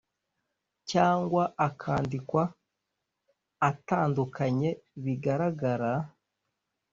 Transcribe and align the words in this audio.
cyangwa 0.89 1.43
akandikwa 1.67 2.43
atandukanye 3.69 4.69
bigaragara 5.03 5.91